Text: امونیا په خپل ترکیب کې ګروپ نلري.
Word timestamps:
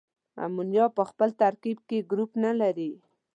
امونیا 0.45 0.85
په 0.97 1.03
خپل 1.09 1.29
ترکیب 1.41 1.77
کې 1.87 2.05
ګروپ 2.11 2.31
نلري. 2.43 2.91